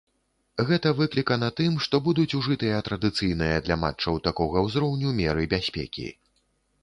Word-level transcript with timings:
Гэта 0.69 0.91
выклікана 0.99 1.49
тым, 1.59 1.75
што 1.87 1.99
будуць 2.07 2.35
ужытыя 2.39 2.79
традыцыйныя 2.87 3.57
для 3.67 3.75
матчаў 3.83 4.15
такога 4.29 4.63
ўзроўню 4.69 5.11
меры 5.19 5.43
бяспекі. 5.55 6.07